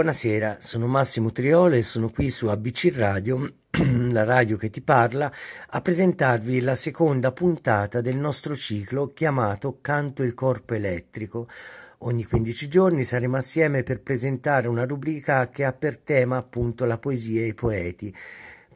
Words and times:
Buonasera, 0.00 0.56
sono 0.60 0.86
Massimo 0.86 1.30
Triole 1.30 1.76
e 1.76 1.82
sono 1.82 2.08
qui 2.08 2.30
su 2.30 2.46
ABC 2.46 2.90
Radio, 2.96 3.46
la 4.10 4.24
radio 4.24 4.56
che 4.56 4.70
ti 4.70 4.80
parla, 4.80 5.30
a 5.68 5.80
presentarvi 5.82 6.62
la 6.62 6.74
seconda 6.74 7.32
puntata 7.32 8.00
del 8.00 8.16
nostro 8.16 8.56
ciclo 8.56 9.12
chiamato 9.12 9.76
Canto 9.82 10.22
il 10.22 10.32
corpo 10.32 10.72
elettrico. 10.72 11.48
Ogni 11.98 12.24
15 12.24 12.66
giorni 12.66 13.02
saremo 13.02 13.36
assieme 13.36 13.82
per 13.82 14.00
presentare 14.00 14.68
una 14.68 14.86
rubrica 14.86 15.50
che 15.50 15.66
ha 15.66 15.74
per 15.74 15.98
tema 15.98 16.38
appunto 16.38 16.86
la 16.86 16.96
poesia 16.96 17.42
e 17.42 17.48
i 17.48 17.54
poeti. 17.54 18.16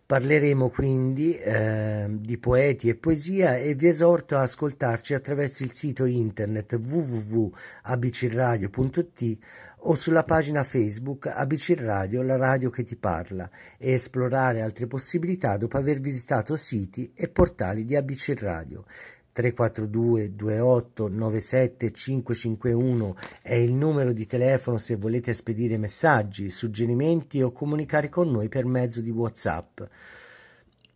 Parleremo 0.04 0.68
quindi 0.68 1.34
eh, 1.38 2.04
di 2.06 2.36
poeti 2.36 2.90
e 2.90 2.96
poesia 2.96 3.56
e 3.56 3.74
vi 3.74 3.88
esorto 3.88 4.36
a 4.36 4.42
ascoltarci 4.42 5.14
attraverso 5.14 5.62
il 5.62 5.72
sito 5.72 6.04
internet 6.04 6.74
www.abcradio.it 6.74 9.38
o 9.86 9.94
sulla 9.94 10.24
pagina 10.24 10.62
Facebook 10.62 11.26
ABC 11.26 11.74
Radio, 11.76 12.22
la 12.22 12.36
radio 12.36 12.70
che 12.70 12.84
ti 12.84 12.96
parla, 12.96 13.50
e 13.76 13.92
esplorare 13.92 14.62
altre 14.62 14.86
possibilità 14.86 15.56
dopo 15.56 15.76
aver 15.76 16.00
visitato 16.00 16.56
siti 16.56 17.12
e 17.14 17.28
portali 17.28 17.84
di 17.84 17.96
ABC 17.96 18.34
Radio. 18.38 18.84
342 19.32 20.30
28 20.30 21.08
97 21.08 21.92
551 21.92 23.16
è 23.42 23.54
il 23.54 23.72
numero 23.72 24.12
di 24.12 24.26
telefono 24.26 24.78
se 24.78 24.94
volete 24.94 25.32
spedire 25.32 25.76
messaggi, 25.76 26.50
suggerimenti 26.50 27.42
o 27.42 27.50
comunicare 27.50 28.08
con 28.08 28.30
noi 28.30 28.48
per 28.48 28.64
mezzo 28.64 29.00
di 29.00 29.10
WhatsApp. 29.10 29.80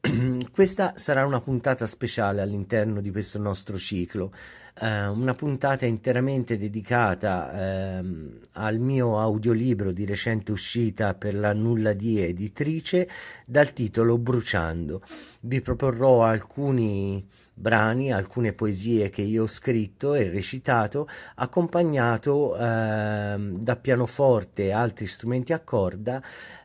Questa 0.53 0.95
sarà 0.97 1.27
una 1.27 1.41
puntata 1.41 1.85
speciale 1.87 2.41
all'interno 2.41 3.01
di 3.01 3.11
questo 3.11 3.39
nostro 3.39 3.77
ciclo, 3.79 4.33
eh, 4.81 5.07
una 5.07 5.35
puntata 5.35 5.87
interamente 5.87 6.57
dedicata 6.57 7.99
eh, 7.99 8.05
al 8.53 8.79
mio 8.79 9.19
audiolibro 9.19 9.91
di 9.91 10.05
recente 10.05 10.53
uscita 10.53 11.15
per 11.15 11.35
la 11.35 11.53
Nulla 11.53 11.95
di 11.95 12.21
editrice 12.21 13.09
dal 13.45 13.73
titolo 13.73 14.19
Bruciando. 14.19 15.03
Vi 15.41 15.61
proporrò 15.61 16.23
alcuni 16.23 17.27
brani, 17.53 18.13
alcune 18.13 18.53
poesie 18.53 19.11
che 19.11 19.23
io 19.23 19.43
ho 19.43 19.49
scritto 19.49 20.15
e 20.15 20.31
recitato, 20.31 21.09
accompagnato 21.35 22.57
eh, 22.57 23.37
da 23.37 23.77
pianoforte 23.77 24.67
e 24.67 24.71
altri 24.71 25.09
strumenti 25.09 25.53
a 25.53 25.59
corda 25.59 26.23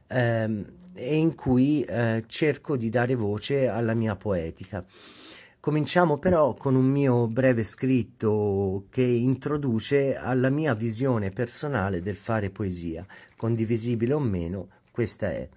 ehm, 0.08 0.66
e 0.94 1.16
in 1.16 1.36
cui 1.36 1.84
eh, 1.84 2.24
cerco 2.28 2.78
di 2.78 2.90
dare 2.90 3.16
voce 3.16 3.68
alla 3.68 3.94
mia 3.94 4.16
poetica. 4.16 4.86
Cominciamo 5.60 6.18
però 6.18 6.56
con 6.56 6.76
un 6.76 6.86
mio 6.86 7.28
breve 7.28 7.64
scritto 7.64 8.86
che 8.90 9.02
introduce 9.02 10.16
alla 10.16 10.50
mia 10.50 10.74
visione 10.74 11.30
personale 11.30 12.02
del 12.02 12.18
fare 12.18 12.50
poesia, 12.50 13.06
condivisibile 13.38 14.14
o 14.14 14.20
meno, 14.20 14.68
questa 14.92 15.32
è. 15.32 15.48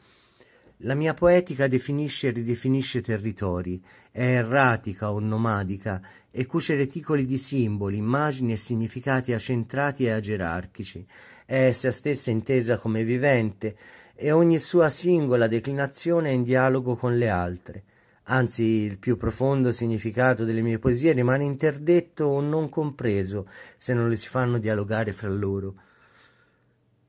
La 0.80 0.94
mia 0.94 1.12
poetica 1.14 1.66
definisce 1.66 2.28
e 2.28 2.32
ridefinisce 2.32 3.00
territori, 3.00 3.82
è 4.12 4.22
erratica 4.22 5.10
o 5.10 5.18
nomadica 5.18 6.00
e 6.30 6.46
cuce 6.46 6.76
reticoli 6.76 7.24
di 7.24 7.38
simboli, 7.38 7.96
immagini 7.96 8.52
e 8.52 8.56
significati 8.56 9.32
acentrati 9.32 10.04
e 10.04 10.12
agerarchici. 10.12 11.04
È 11.44 11.66
essa 11.66 11.90
stessa 11.90 12.30
intesa 12.30 12.76
come 12.78 13.04
vivente 13.04 13.76
e 14.18 14.32
ogni 14.32 14.58
sua 14.58 14.88
singola 14.88 15.46
declinazione 15.46 16.30
è 16.30 16.32
in 16.32 16.42
dialogo 16.42 16.96
con 16.96 17.18
le 17.18 17.28
altre. 17.28 17.84
Anzi, 18.28 18.62
il 18.62 18.96
più 18.98 19.16
profondo 19.16 19.70
significato 19.70 20.44
delle 20.44 20.62
mie 20.62 20.78
poesie 20.78 21.12
rimane 21.12 21.44
interdetto 21.44 22.24
o 22.24 22.40
non 22.40 22.68
compreso 22.70 23.46
se 23.76 23.92
non 23.92 24.08
le 24.08 24.16
si 24.16 24.26
fanno 24.26 24.58
dialogare 24.58 25.12
fra 25.12 25.28
loro. 25.28 25.74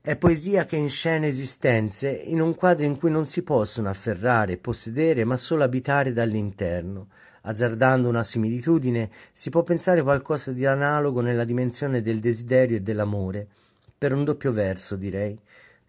È 0.00 0.16
poesia 0.16 0.64
che 0.64 0.76
inscena 0.76 1.26
esistenze 1.26 2.10
in 2.10 2.40
un 2.40 2.54
quadro 2.54 2.84
in 2.84 2.96
cui 2.96 3.10
non 3.10 3.26
si 3.26 3.42
possono 3.42 3.88
afferrare, 3.88 4.58
possedere, 4.58 5.24
ma 5.24 5.36
solo 5.36 5.64
abitare 5.64 6.12
dall'interno. 6.12 7.08
Azzardando 7.42 8.08
una 8.08 8.22
similitudine, 8.22 9.10
si 9.32 9.50
può 9.50 9.62
pensare 9.62 10.02
qualcosa 10.02 10.52
di 10.52 10.66
analogo 10.66 11.20
nella 11.20 11.44
dimensione 11.44 12.00
del 12.00 12.20
desiderio 12.20 12.76
e 12.76 12.80
dell'amore. 12.80 13.46
Per 13.96 14.12
un 14.12 14.24
doppio 14.24 14.52
verso, 14.52 14.94
direi. 14.94 15.38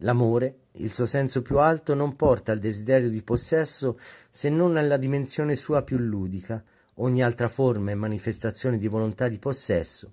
L'amore, 0.03 0.55
il 0.73 0.93
suo 0.93 1.05
senso 1.05 1.41
più 1.41 1.59
alto, 1.59 1.93
non 1.93 2.15
porta 2.15 2.51
al 2.51 2.59
desiderio 2.59 3.09
di 3.09 3.21
possesso 3.21 3.99
se 4.29 4.49
non 4.49 4.73
nella 4.73 4.97
dimensione 4.97 5.55
sua 5.55 5.81
più 5.81 5.97
ludica. 5.97 6.63
Ogni 6.95 7.23
altra 7.23 7.47
forma 7.47 7.91
e 7.91 7.95
manifestazione 7.95 8.77
di 8.77 8.88
volontà 8.88 9.27
di 9.27 9.38
possesso 9.38 10.11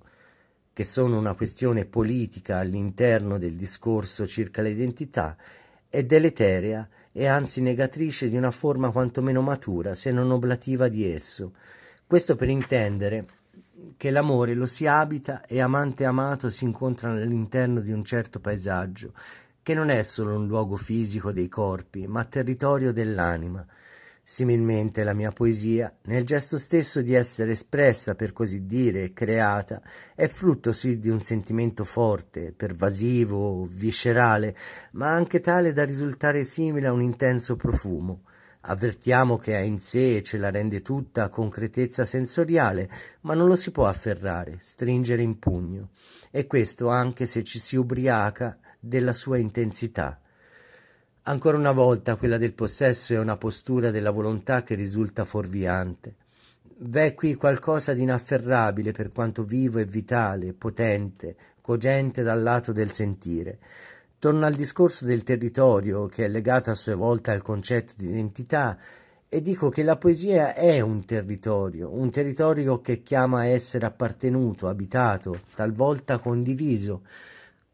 che 0.76 0.84
sono 0.84 1.16
una 1.16 1.32
questione 1.32 1.86
politica 1.86 2.58
all'interno 2.58 3.38
del 3.38 3.54
discorso 3.54 4.26
circa 4.26 4.60
l'identità, 4.60 5.34
è 5.88 6.04
deleterea 6.04 6.86
e 7.12 7.26
anzi 7.26 7.62
negatrice 7.62 8.28
di 8.28 8.36
una 8.36 8.50
forma 8.50 8.90
quantomeno 8.90 9.40
matura, 9.40 9.94
se 9.94 10.12
non 10.12 10.30
oblativa 10.30 10.88
di 10.88 11.10
esso. 11.10 11.54
Questo 12.06 12.36
per 12.36 12.50
intendere 12.50 13.24
che 13.96 14.10
l'amore 14.10 14.52
lo 14.52 14.66
si 14.66 14.86
abita 14.86 15.46
e 15.46 15.62
amante 15.62 16.02
e 16.02 16.06
amato 16.06 16.50
si 16.50 16.64
incontrano 16.64 17.22
all'interno 17.22 17.80
di 17.80 17.92
un 17.92 18.04
certo 18.04 18.38
paesaggio, 18.38 19.14
che 19.66 19.74
non 19.74 19.88
è 19.88 20.04
solo 20.04 20.36
un 20.36 20.46
luogo 20.46 20.76
fisico 20.76 21.32
dei 21.32 21.48
corpi, 21.48 22.06
ma 22.06 22.22
territorio 22.22 22.92
dell'anima, 22.92 23.66
Similmente 24.22 25.02
la 25.02 25.12
mia 25.12 25.32
poesia, 25.32 25.92
nel 26.02 26.24
gesto 26.24 26.56
stesso 26.56 27.02
di 27.02 27.14
essere 27.14 27.50
espressa, 27.52 28.14
per 28.14 28.32
così 28.32 28.64
dire, 28.66 29.12
creata, 29.12 29.82
è 30.14 30.28
frutto 30.28 30.72
sì 30.72 30.98
di 30.98 31.08
un 31.08 31.20
sentimento 31.20 31.82
forte, 31.82 32.52
pervasivo, 32.52 33.66
viscerale, 33.66 34.56
ma 34.92 35.10
anche 35.10 35.40
tale 35.40 35.72
da 35.72 35.84
risultare 35.84 36.44
simile 36.44 36.86
a 36.86 36.92
un 36.92 37.02
intenso 37.02 37.56
profumo. 37.56 38.22
Avvertiamo 38.62 39.36
che 39.36 39.56
ha 39.56 39.60
in 39.60 39.80
sé 39.80 40.16
e 40.16 40.22
ce 40.22 40.38
la 40.38 40.50
rende 40.50 40.80
tutta 40.80 41.28
concretezza 41.28 42.04
sensoriale, 42.04 42.88
ma 43.22 43.34
non 43.34 43.48
lo 43.48 43.56
si 43.56 43.72
può 43.72 43.86
afferrare, 43.86 44.58
stringere 44.60 45.22
in 45.22 45.40
pugno, 45.40 45.90
e 46.30 46.46
questo 46.46 46.88
anche 46.88 47.26
se 47.26 47.42
ci 47.42 47.58
si 47.58 47.76
ubriaca 47.76 48.58
della 48.78 49.12
sua 49.12 49.38
intensità. 49.38 50.20
Ancora 51.22 51.56
una 51.56 51.72
volta 51.72 52.16
quella 52.16 52.38
del 52.38 52.52
possesso 52.52 53.14
è 53.14 53.18
una 53.18 53.36
postura 53.36 53.90
della 53.90 54.10
volontà 54.10 54.62
che 54.62 54.74
risulta 54.74 55.24
fuorviante. 55.24 56.14
V'è 56.78 57.14
qui 57.14 57.34
qualcosa 57.34 57.94
di 57.94 58.02
inafferrabile 58.02 58.92
per 58.92 59.10
quanto 59.10 59.42
vivo 59.42 59.78
e 59.78 59.86
vitale, 59.86 60.52
potente, 60.52 61.34
cogente 61.60 62.22
dal 62.22 62.42
lato 62.42 62.70
del 62.70 62.92
sentire. 62.92 63.58
Torno 64.18 64.46
al 64.46 64.54
discorso 64.54 65.04
del 65.04 65.24
territorio, 65.24 66.06
che 66.06 66.26
è 66.26 66.28
legato 66.28 66.70
a 66.70 66.74
sua 66.74 66.94
volta 66.94 67.32
al 67.32 67.42
concetto 67.42 67.94
di 67.96 68.08
identità, 68.08 68.78
e 69.28 69.42
dico 69.42 69.68
che 69.68 69.82
la 69.82 69.96
poesia 69.96 70.54
è 70.54 70.80
un 70.80 71.04
territorio, 71.04 71.92
un 71.92 72.10
territorio 72.10 72.80
che 72.80 73.02
chiama 73.02 73.40
a 73.40 73.46
essere 73.46 73.84
appartenuto, 73.84 74.68
abitato, 74.68 75.40
talvolta 75.54 76.18
condiviso. 76.18 77.02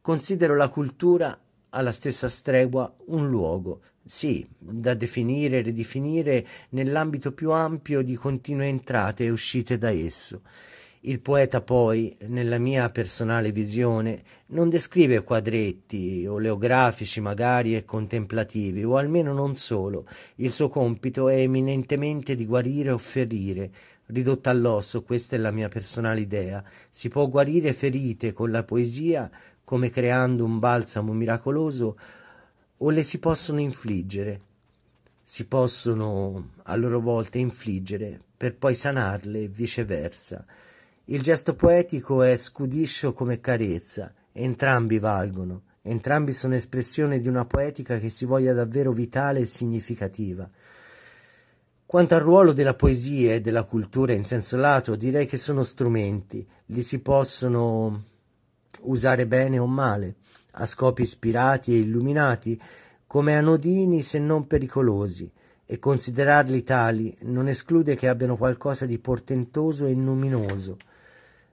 Considero 0.02 0.56
la 0.56 0.68
cultura 0.68 1.38
alla 1.70 1.92
stessa 1.92 2.28
stregua 2.28 2.92
un 3.06 3.28
luogo, 3.30 3.82
sì, 4.04 4.44
da 4.58 4.94
definire 4.94 5.58
e 5.58 5.62
ridefinire 5.62 6.46
nell'ambito 6.70 7.30
più 7.30 7.52
ampio 7.52 8.02
di 8.02 8.16
continue 8.16 8.66
entrate 8.66 9.22
e 9.22 9.30
uscite 9.30 9.78
da 9.78 9.90
esso. 9.90 10.42
Il 11.02 11.20
poeta 11.20 11.60
poi, 11.60 12.16
nella 12.26 12.58
mia 12.58 12.90
personale 12.90 13.52
visione, 13.52 14.24
non 14.46 14.68
descrive 14.68 15.22
quadretti, 15.22 16.26
oleografici 16.26 17.20
magari 17.20 17.76
e 17.76 17.84
contemplativi, 17.84 18.82
o 18.82 18.96
almeno 18.96 19.32
non 19.32 19.54
solo. 19.54 20.08
Il 20.36 20.50
suo 20.50 20.68
compito 20.68 21.28
è 21.28 21.36
eminentemente 21.36 22.34
di 22.34 22.44
guarire 22.44 22.90
o 22.90 22.98
ferire. 22.98 23.70
Ridotta 24.06 24.50
all'osso, 24.50 25.02
questa 25.02 25.36
è 25.36 25.38
la 25.38 25.52
mia 25.52 25.68
personale 25.68 26.20
idea. 26.20 26.62
Si 26.90 27.08
può 27.08 27.28
guarire 27.28 27.72
ferite 27.72 28.32
con 28.32 28.50
la 28.50 28.62
poesia 28.62 29.30
come 29.72 29.88
creando 29.88 30.44
un 30.44 30.58
balsamo 30.58 31.14
miracoloso, 31.14 31.96
o 32.76 32.90
le 32.90 33.02
si 33.02 33.18
possono 33.18 33.58
infliggere, 33.58 34.40
si 35.24 35.46
possono 35.46 36.50
a 36.64 36.76
loro 36.76 37.00
volta 37.00 37.38
infliggere 37.38 38.20
per 38.36 38.54
poi 38.56 38.74
sanarle 38.74 39.44
e 39.44 39.48
viceversa. 39.48 40.44
Il 41.06 41.22
gesto 41.22 41.54
poetico 41.54 42.22
è 42.22 42.36
scudiscio 42.36 43.14
come 43.14 43.40
carezza, 43.40 44.12
entrambi 44.32 44.98
valgono, 44.98 45.62
entrambi 45.80 46.34
sono 46.34 46.54
espressione 46.54 47.18
di 47.18 47.28
una 47.28 47.46
poetica 47.46 47.98
che 47.98 48.10
si 48.10 48.26
voglia 48.26 48.52
davvero 48.52 48.92
vitale 48.92 49.40
e 49.40 49.46
significativa. 49.46 50.46
Quanto 51.86 52.14
al 52.14 52.20
ruolo 52.20 52.52
della 52.52 52.74
poesia 52.74 53.32
e 53.32 53.40
della 53.40 53.62
cultura 53.62 54.12
in 54.12 54.26
senso 54.26 54.58
lato, 54.58 54.96
direi 54.96 55.24
che 55.24 55.38
sono 55.38 55.62
strumenti, 55.62 56.46
li 56.66 56.82
si 56.82 56.98
possono 56.98 58.10
usare 58.82 59.26
bene 59.26 59.58
o 59.58 59.66
male, 59.66 60.16
a 60.52 60.66
scopi 60.66 61.02
ispirati 61.02 61.72
e 61.72 61.78
illuminati, 61.78 62.60
come 63.06 63.36
anodini 63.36 64.02
se 64.02 64.18
non 64.18 64.46
pericolosi, 64.46 65.30
e 65.64 65.78
considerarli 65.78 66.62
tali 66.64 67.16
non 67.22 67.48
esclude 67.48 67.94
che 67.94 68.08
abbiano 68.08 68.36
qualcosa 68.36 68.84
di 68.84 68.98
portentoso 68.98 69.86
e 69.86 69.94
luminoso, 69.94 70.76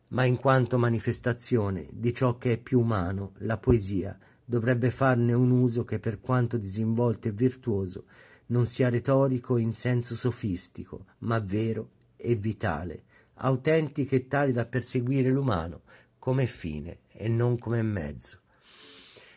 ma 0.10 0.26
in 0.26 0.38
quanto 0.38 0.78
manifestazione 0.78 1.88
di 1.92 2.14
ciò 2.14 2.38
che 2.38 2.54
è 2.54 2.58
più 2.58 2.80
umano, 2.80 3.32
la 3.40 3.58
poesia 3.58 4.18
dovrebbe 4.44 4.90
farne 4.90 5.34
un 5.34 5.52
uso 5.52 5.86
che 5.86 6.00
per 6.00 6.20
quanto 6.20 6.58
disinvolto 6.58 7.28
e 7.28 7.32
virtuoso 7.32 8.06
non 8.48 8.66
sia 8.66 8.90
retorico 8.90 9.58
in 9.58 9.74
senso 9.74 10.16
sofistico, 10.16 11.06
ma 11.20 11.40
vero 11.40 11.90
e 12.18 12.36
vitale, 12.36 13.04
autentico 13.36 14.16
e 14.16 14.28
tale 14.28 14.52
da 14.52 14.66
perseguire 14.66 15.30
l'umano 15.30 15.82
come 16.20 16.46
fine 16.46 17.00
e 17.12 17.28
non 17.28 17.58
come 17.58 17.82
mezzo. 17.82 18.40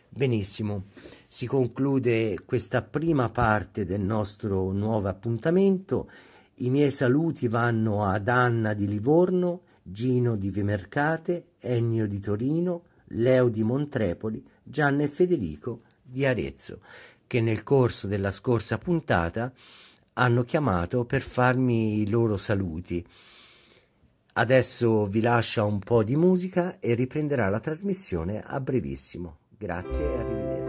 Benissimo, 0.08 0.88
si 1.26 1.46
conclude 1.46 2.42
questa 2.44 2.82
prima 2.82 3.30
parte 3.30 3.86
del 3.86 4.02
nostro 4.02 4.70
nuovo 4.72 5.08
appuntamento. 5.08 6.10
I 6.56 6.68
miei 6.68 6.90
saluti 6.90 7.48
vanno 7.48 8.04
ad 8.04 8.28
Anna 8.28 8.74
di 8.74 8.86
Livorno, 8.86 9.62
Gino 9.82 10.36
di 10.36 10.50
Vimercate, 10.50 11.52
Ennio 11.60 12.06
di 12.06 12.20
Torino, 12.20 12.82
Leo 13.06 13.48
di 13.48 13.62
Montrepoli, 13.62 14.44
Gianna 14.62 15.04
e 15.04 15.08
Federico 15.08 15.82
di 16.02 16.26
Arezzo, 16.26 16.80
che 17.26 17.40
nel 17.40 17.62
corso 17.62 18.06
della 18.06 18.30
scorsa 18.30 18.76
puntata 18.76 19.50
hanno 20.14 20.44
chiamato 20.44 21.04
per 21.04 21.22
farmi 21.22 22.00
i 22.00 22.10
loro 22.10 22.36
saluti. 22.36 23.04
Adesso 24.34 25.04
vi 25.06 25.20
lascio 25.20 25.66
un 25.66 25.78
po' 25.78 26.02
di 26.02 26.16
musica 26.16 26.78
e 26.80 26.94
riprenderà 26.94 27.50
la 27.50 27.60
trasmissione 27.60 28.40
a 28.40 28.60
brevissimo. 28.60 29.36
Grazie 29.58 30.04
e 30.04 30.18
arrivederci. 30.18 30.61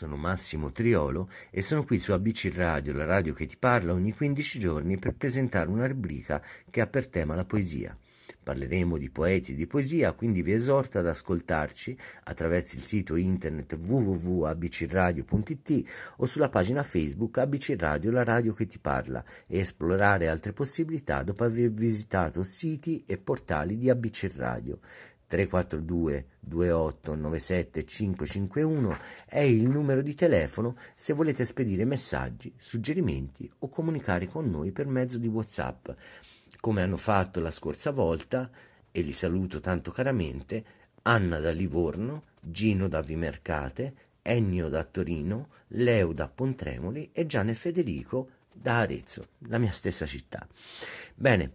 Sono 0.00 0.16
Massimo 0.16 0.72
Triolo 0.72 1.28
e 1.50 1.60
sono 1.60 1.84
qui 1.84 1.98
su 1.98 2.12
ABC 2.12 2.50
Radio, 2.54 2.94
la 2.94 3.04
radio 3.04 3.34
che 3.34 3.44
ti 3.44 3.58
parla 3.58 3.92
ogni 3.92 4.14
15 4.14 4.58
giorni 4.58 4.96
per 4.96 5.12
presentare 5.12 5.68
una 5.68 5.86
rubrica 5.86 6.42
che 6.70 6.80
ha 6.80 6.86
per 6.86 7.08
tema 7.08 7.34
la 7.34 7.44
poesia. 7.44 7.94
Parleremo 8.42 8.96
di 8.96 9.10
poeti 9.10 9.52
e 9.52 9.54
di 9.54 9.66
poesia, 9.66 10.12
quindi 10.12 10.40
vi 10.40 10.52
esorto 10.52 10.98
ad 10.98 11.06
ascoltarci 11.06 11.94
attraverso 12.24 12.76
il 12.76 12.86
sito 12.86 13.16
internet 13.16 13.74
www.abcradio.it 13.74 15.88
o 16.16 16.24
sulla 16.24 16.48
pagina 16.48 16.82
Facebook 16.82 17.36
ABC 17.36 17.76
Radio, 17.78 18.10
la 18.10 18.24
radio 18.24 18.54
che 18.54 18.66
ti 18.66 18.78
parla 18.78 19.22
e 19.46 19.58
esplorare 19.58 20.28
altre 20.28 20.54
possibilità 20.54 21.22
dopo 21.22 21.44
aver 21.44 21.70
visitato 21.70 22.42
siti 22.42 23.02
e 23.04 23.18
portali 23.18 23.76
di 23.76 23.90
ABC 23.90 24.32
Radio. 24.34 24.78
342 25.30 26.26
28 26.40 27.14
97 27.14 27.84
551 27.84 28.98
è 29.26 29.38
il 29.38 29.68
numero 29.68 30.02
di 30.02 30.16
telefono 30.16 30.76
se 30.96 31.12
volete 31.12 31.44
spedire 31.44 31.84
messaggi, 31.84 32.52
suggerimenti 32.58 33.48
o 33.60 33.68
comunicare 33.68 34.26
con 34.26 34.50
noi 34.50 34.72
per 34.72 34.88
mezzo 34.88 35.18
di 35.18 35.28
WhatsApp, 35.28 35.90
come 36.58 36.82
hanno 36.82 36.96
fatto 36.96 37.38
la 37.38 37.52
scorsa 37.52 37.92
volta, 37.92 38.50
e 38.90 39.02
li 39.02 39.12
saluto 39.12 39.60
tanto 39.60 39.92
caramente, 39.92 40.64
Anna 41.02 41.38
da 41.38 41.50
Livorno, 41.50 42.24
Gino 42.40 42.88
da 42.88 43.00
Vimercate, 43.00 43.94
Ennio 44.22 44.68
da 44.68 44.82
Torino, 44.82 45.50
Leo 45.68 46.12
da 46.12 46.26
Pontremoli 46.26 47.10
e 47.12 47.26
Gian 47.26 47.50
e 47.50 47.54
Federico 47.54 48.30
da 48.52 48.78
Arezzo, 48.78 49.28
la 49.46 49.58
mia 49.58 49.70
stessa 49.70 50.06
città. 50.06 50.44
Bene, 51.14 51.52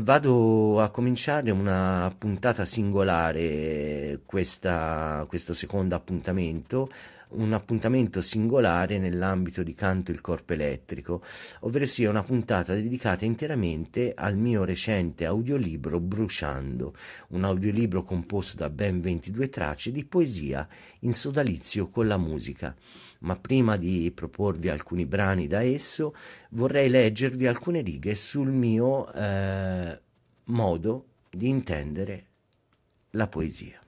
vado 0.00 0.80
a 0.80 0.90
cominciare 0.90 1.50
una 1.50 2.12
puntata 2.16 2.64
singolare, 2.64 4.20
questa, 4.26 5.24
questo 5.28 5.54
secondo 5.54 5.94
appuntamento, 5.94 6.90
un 7.30 7.52
appuntamento 7.52 8.22
singolare 8.22 8.98
nell'ambito 8.98 9.62
di 9.62 9.74
Canto 9.74 10.10
il 10.10 10.20
Corpo 10.20 10.52
Elettrico, 10.52 11.22
ovvero 11.60 11.86
sia 11.86 12.10
una 12.10 12.22
puntata 12.22 12.74
dedicata 12.74 13.24
interamente 13.24 14.12
al 14.14 14.36
mio 14.36 14.64
recente 14.64 15.24
audiolibro 15.26 16.00
Bruciando, 16.00 16.94
un 17.28 17.44
audiolibro 17.44 18.02
composto 18.02 18.56
da 18.58 18.70
ben 18.70 19.00
22 19.00 19.48
tracce 19.48 19.92
di 19.92 20.04
poesia 20.04 20.66
in 21.00 21.12
sodalizio 21.12 21.88
con 21.88 22.06
la 22.06 22.16
musica 22.16 22.74
ma 23.20 23.36
prima 23.36 23.76
di 23.76 24.10
proporvi 24.14 24.68
alcuni 24.68 25.04
brani 25.04 25.46
da 25.46 25.62
esso 25.62 26.14
vorrei 26.50 26.88
leggervi 26.88 27.46
alcune 27.46 27.80
righe 27.80 28.14
sul 28.14 28.50
mio 28.50 29.12
eh, 29.12 30.00
modo 30.44 31.06
di 31.30 31.48
intendere 31.48 32.26
la 33.10 33.26
poesia. 33.26 33.80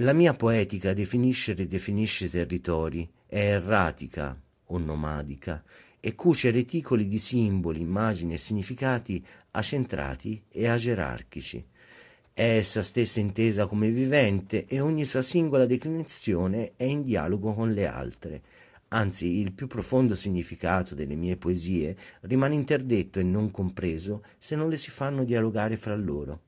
La 0.00 0.12
mia 0.12 0.34
poetica 0.34 0.92
definisce 0.92 1.52
e 1.52 1.54
ridefinisce 1.54 2.30
territori, 2.30 3.08
è 3.26 3.38
erratica 3.38 4.38
o 4.66 4.78
nomadica 4.78 5.62
e 6.00 6.14
cuce 6.14 6.50
reticoli 6.50 7.06
di 7.06 7.18
simboli, 7.18 7.80
immagini 7.80 8.34
e 8.34 8.38
significati 8.38 9.24
acentrati 9.50 10.42
e 10.48 10.68
agerarchici 10.68 11.64
è 12.40 12.56
essa 12.56 12.82
stessa 12.82 13.20
intesa 13.20 13.66
come 13.66 13.90
vivente 13.90 14.64
e 14.64 14.80
ogni 14.80 15.04
sua 15.04 15.20
singola 15.20 15.66
declinazione 15.66 16.72
è 16.76 16.84
in 16.84 17.02
dialogo 17.02 17.52
con 17.52 17.72
le 17.72 17.86
altre. 17.86 18.42
Anzi, 18.88 19.26
il 19.26 19.52
più 19.52 19.66
profondo 19.66 20.14
significato 20.14 20.94
delle 20.94 21.16
mie 21.16 21.36
poesie 21.36 21.94
rimane 22.20 22.54
interdetto 22.54 23.18
e 23.18 23.24
non 23.24 23.50
compreso 23.50 24.24
se 24.38 24.56
non 24.56 24.70
le 24.70 24.78
si 24.78 24.90
fanno 24.90 25.24
dialogare 25.24 25.76
fra 25.76 25.94
loro. 25.94 26.40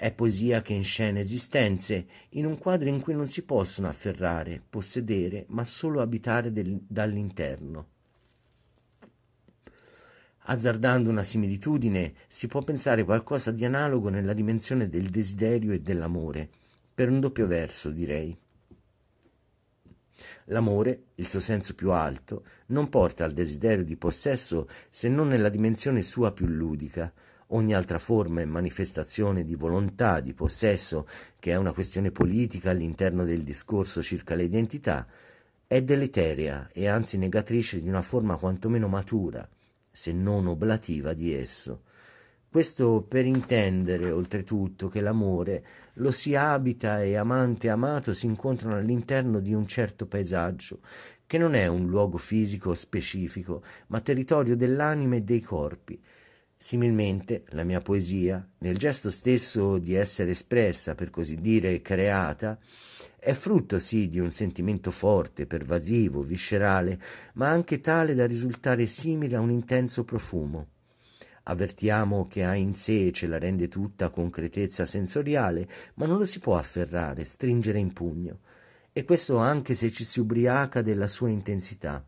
È 0.00 0.12
poesia 0.12 0.62
che 0.62 0.72
inscena 0.72 1.20
esistenze 1.20 2.06
in 2.30 2.46
un 2.46 2.56
quadro 2.56 2.88
in 2.88 3.02
cui 3.02 3.12
non 3.12 3.26
si 3.26 3.44
possono 3.44 3.86
afferrare, 3.86 4.62
possedere, 4.66 5.44
ma 5.48 5.66
solo 5.66 6.00
abitare 6.00 6.50
del, 6.52 6.80
dall'interno. 6.88 7.86
Azzardando 10.38 11.10
una 11.10 11.22
similitudine, 11.22 12.14
si 12.28 12.46
può 12.46 12.62
pensare 12.62 13.04
qualcosa 13.04 13.50
di 13.50 13.62
analogo 13.66 14.08
nella 14.08 14.32
dimensione 14.32 14.88
del 14.88 15.10
desiderio 15.10 15.74
e 15.74 15.82
dell'amore, 15.82 16.48
per 16.94 17.10
un 17.10 17.20
doppio 17.20 17.46
verso, 17.46 17.90
direi. 17.90 18.34
L'amore, 20.44 21.08
il 21.16 21.28
suo 21.28 21.40
senso 21.40 21.74
più 21.74 21.90
alto, 21.90 22.44
non 22.68 22.88
porta 22.88 23.26
al 23.26 23.32
desiderio 23.34 23.84
di 23.84 23.96
possesso 23.96 24.66
se 24.88 25.10
non 25.10 25.28
nella 25.28 25.50
dimensione 25.50 26.00
sua 26.00 26.32
più 26.32 26.46
ludica. 26.46 27.12
Ogni 27.52 27.74
altra 27.74 27.98
forma 27.98 28.40
e 28.40 28.44
manifestazione 28.44 29.44
di 29.44 29.56
volontà, 29.56 30.20
di 30.20 30.34
possesso, 30.34 31.08
che 31.40 31.50
è 31.50 31.56
una 31.56 31.72
questione 31.72 32.12
politica 32.12 32.70
all'interno 32.70 33.24
del 33.24 33.42
discorso 33.42 34.02
circa 34.02 34.36
le 34.36 34.44
identità, 34.44 35.04
è 35.66 35.82
deleteria 35.82 36.68
e 36.72 36.86
anzi 36.86 37.18
negatrice 37.18 37.80
di 37.80 37.88
una 37.88 38.02
forma 38.02 38.36
quantomeno 38.36 38.86
matura, 38.86 39.48
se 39.90 40.12
non 40.12 40.46
oblativa 40.46 41.12
di 41.12 41.34
esso. 41.34 41.82
Questo 42.48 43.04
per 43.08 43.26
intendere, 43.26 44.12
oltretutto, 44.12 44.86
che 44.86 45.00
l'amore 45.00 45.64
lo 45.94 46.12
si 46.12 46.36
abita 46.36 47.02
e 47.02 47.16
amante 47.16 47.66
e 47.66 47.70
amato 47.70 48.12
si 48.12 48.26
incontrano 48.26 48.76
all'interno 48.76 49.40
di 49.40 49.54
un 49.54 49.66
certo 49.66 50.06
paesaggio, 50.06 50.78
che 51.26 51.38
non 51.38 51.54
è 51.54 51.66
un 51.66 51.88
luogo 51.88 52.18
fisico 52.18 52.74
specifico, 52.74 53.62
ma 53.88 54.00
territorio 54.00 54.56
dell'anima 54.56 55.16
e 55.16 55.22
dei 55.22 55.40
corpi. 55.40 56.00
Similmente, 56.62 57.44
la 57.52 57.64
mia 57.64 57.80
poesia, 57.80 58.46
nel 58.58 58.76
gesto 58.76 59.10
stesso 59.10 59.78
di 59.78 59.94
essere 59.94 60.32
espressa, 60.32 60.94
per 60.94 61.08
così 61.08 61.40
dire, 61.40 61.80
creata, 61.80 62.58
è 63.18 63.32
frutto 63.32 63.78
sì 63.78 64.10
di 64.10 64.20
un 64.20 64.30
sentimento 64.30 64.90
forte, 64.90 65.46
pervasivo, 65.46 66.22
viscerale, 66.22 67.00
ma 67.34 67.48
anche 67.48 67.80
tale 67.80 68.14
da 68.14 68.26
risultare 68.26 68.84
simile 68.84 69.36
a 69.36 69.40
un 69.40 69.50
intenso 69.50 70.04
profumo. 70.04 70.66
Avvertiamo 71.44 72.26
che 72.26 72.44
ha 72.44 72.54
in 72.54 72.74
sé 72.74 73.06
e 73.06 73.12
ce 73.12 73.26
la 73.26 73.38
rende 73.38 73.68
tutta 73.68 74.10
concretezza 74.10 74.84
sensoriale, 74.84 75.66
ma 75.94 76.04
non 76.04 76.18
lo 76.18 76.26
si 76.26 76.40
può 76.40 76.58
afferrare, 76.58 77.24
stringere 77.24 77.78
in 77.78 77.94
pugno. 77.94 78.40
E 78.92 79.04
questo 79.04 79.38
anche 79.38 79.74
se 79.74 79.90
ci 79.90 80.04
si 80.04 80.20
ubriaca 80.20 80.82
della 80.82 81.06
sua 81.06 81.30
intensità. 81.30 82.04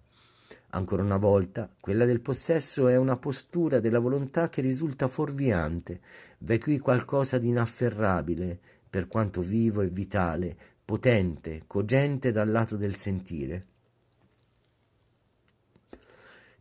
Ancora 0.75 1.03
una 1.03 1.19
volta, 1.19 1.69
quella 1.79 2.07
del 2.07 2.23
possesso 2.23 2.89
è 2.89 2.97
una 2.97 3.19
postura 3.19 3.79
della 3.79 3.99
volontà 3.99 4.49
che 4.49 4.63
risulta 4.63 5.07
fuorviante. 5.07 6.01
V'è 6.39 6.59
qui 6.59 6.79
qualcosa 6.79 7.37
di 7.37 7.49
inafferrabile, 7.49 8.59
per 8.89 9.07
quanto 9.07 9.43
vivo 9.43 9.83
e 9.83 9.89
vitale, 9.89 10.57
potente, 10.83 11.65
cogente 11.67 12.33
dal 12.33 12.51
lato 12.51 12.79
del 12.79 12.97
sentire. 12.97 13.67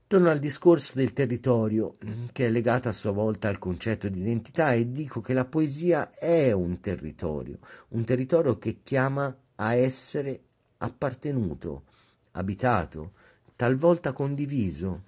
Torno 0.08 0.30
al 0.30 0.40
discorso 0.40 0.92
del 0.96 1.14
territorio, 1.14 1.96
che 2.34 2.48
è 2.48 2.50
legato 2.50 2.90
a 2.90 2.94
sua 2.94 3.12
volta 3.12 3.48
al 3.48 3.60
concetto 3.60 4.10
di 4.10 4.20
identità, 4.20 4.74
e 4.74 4.92
dico 4.92 5.22
che 5.22 5.32
la 5.32 5.46
poesia 5.46 6.12
è 6.12 6.52
un 6.52 6.82
territorio, 6.82 7.60
un 7.90 8.04
territorio 8.04 8.58
che 8.58 8.82
chiama 8.84 9.34
a 9.56 9.74
essere 9.74 10.42
appartenuto, 10.80 11.84
abitato, 12.32 13.14
talvolta 13.62 14.12
condiviso. 14.12 15.04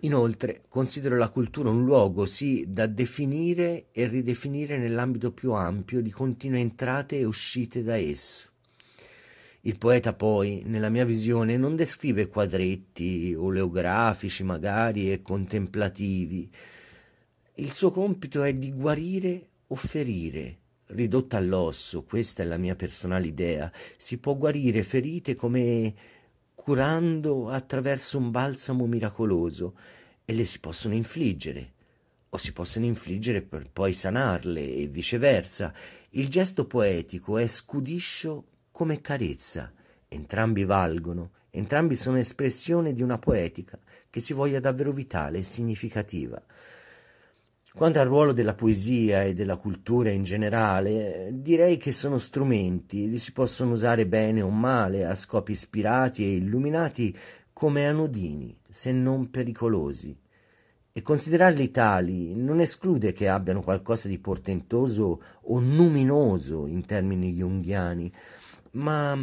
Inoltre 0.00 0.62
considero 0.70 1.18
la 1.18 1.28
cultura 1.28 1.68
un 1.68 1.84
luogo 1.84 2.24
sì 2.24 2.64
da 2.66 2.86
definire 2.86 3.88
e 3.92 4.06
ridefinire 4.06 4.78
nell'ambito 4.78 5.32
più 5.32 5.52
ampio 5.52 6.00
di 6.00 6.10
continue 6.10 6.60
entrate 6.60 7.18
e 7.18 7.26
uscite 7.26 7.82
da 7.82 7.98
esso. 7.98 8.48
Il 9.60 9.76
poeta 9.76 10.14
poi, 10.14 10.62
nella 10.64 10.88
mia 10.88 11.04
visione, 11.04 11.58
non 11.58 11.76
descrive 11.76 12.28
quadretti 12.28 13.34
oleografici 13.36 14.42
magari 14.42 15.12
e 15.12 15.20
contemplativi. 15.20 16.50
Il 17.56 17.70
suo 17.70 17.90
compito 17.90 18.42
è 18.42 18.54
di 18.54 18.72
guarire 18.72 19.48
o 19.66 19.74
ferire, 19.74 20.56
ridotta 20.86 21.36
all'osso, 21.36 22.02
questa 22.02 22.42
è 22.42 22.46
la 22.46 22.56
mia 22.56 22.76
personale 22.76 23.26
idea. 23.26 23.70
Si 23.98 24.16
può 24.16 24.34
guarire 24.36 24.82
ferite 24.82 25.34
come 25.34 25.94
curando 26.62 27.50
attraverso 27.50 28.18
un 28.18 28.30
balsamo 28.30 28.86
miracoloso 28.86 29.74
e 30.24 30.32
le 30.32 30.44
si 30.44 30.60
possono 30.60 30.94
infliggere 30.94 31.72
o 32.28 32.38
si 32.38 32.52
possono 32.52 32.84
infliggere 32.84 33.42
per 33.42 33.68
poi 33.68 33.92
sanarle 33.92 34.76
e 34.76 34.86
viceversa. 34.86 35.74
Il 36.10 36.28
gesto 36.28 36.64
poetico 36.66 37.36
è 37.36 37.48
scudiscio 37.48 38.44
come 38.70 39.00
carezza, 39.00 39.72
entrambi 40.06 40.64
valgono, 40.64 41.32
entrambi 41.50 41.96
sono 41.96 42.18
espressione 42.18 42.94
di 42.94 43.02
una 43.02 43.18
poetica 43.18 43.76
che 44.08 44.20
si 44.20 44.32
voglia 44.32 44.60
davvero 44.60 44.92
vitale 44.92 45.38
e 45.38 45.42
significativa. 45.42 46.40
Quanto 47.74 48.00
al 48.00 48.06
ruolo 48.06 48.32
della 48.32 48.52
poesia 48.52 49.22
e 49.24 49.32
della 49.32 49.56
cultura 49.56 50.10
in 50.10 50.24
generale, 50.24 51.30
direi 51.32 51.78
che 51.78 51.90
sono 51.90 52.18
strumenti, 52.18 53.08
li 53.08 53.16
si 53.16 53.32
possono 53.32 53.72
usare 53.72 54.06
bene 54.06 54.42
o 54.42 54.50
male, 54.50 55.06
a 55.06 55.14
scopi 55.14 55.52
ispirati 55.52 56.22
e 56.22 56.36
illuminati 56.36 57.16
come 57.50 57.86
anodini, 57.86 58.54
se 58.68 58.92
non 58.92 59.30
pericolosi. 59.30 60.14
E 60.92 61.00
considerarli 61.00 61.70
tali 61.70 62.34
non 62.34 62.60
esclude 62.60 63.12
che 63.12 63.30
abbiano 63.30 63.62
qualcosa 63.62 64.06
di 64.06 64.18
portentoso 64.18 65.22
o 65.40 65.58
luminoso 65.58 66.66
in 66.66 66.84
termini 66.84 67.32
junghiani, 67.32 68.12
ma 68.72 69.18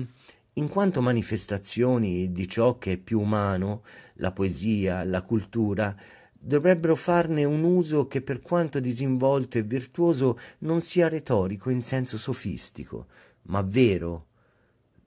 in 0.54 0.68
quanto 0.70 1.02
manifestazioni 1.02 2.32
di 2.32 2.48
ciò 2.48 2.80
che 2.80 2.94
è 2.94 2.98
più 2.98 3.20
umano, 3.20 3.84
la 4.16 4.32
poesia, 4.32 5.04
la 5.04 5.22
cultura, 5.22 5.96
dovrebbero 6.40 6.96
farne 6.96 7.44
un 7.44 7.64
uso 7.64 8.08
che 8.08 8.22
per 8.22 8.42
quanto 8.42 8.80
disinvolto 8.80 9.58
e 9.58 9.64
virtuoso 9.64 10.40
non 10.60 10.80
sia 10.80 11.10
retorico 11.10 11.70
in 11.70 11.84
senso 11.84 12.18
sofistico, 12.18 13.08
ma 13.44 13.62
vero, 13.62 14.28